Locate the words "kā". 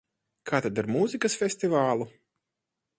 0.51-0.61